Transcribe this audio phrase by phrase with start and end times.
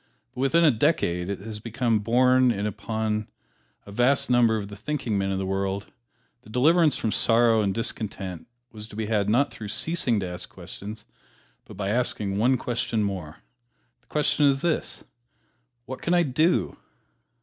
[0.33, 3.27] But within a decade it has been borne in upon
[3.85, 5.93] a vast number of the thinking men of the world
[6.41, 10.49] that deliverance from sorrow and discontent was to be had not through ceasing to ask
[10.49, 11.05] questions,
[11.65, 13.43] but by asking one question more.
[13.99, 15.03] The question is this,
[15.85, 16.77] "What can I do?"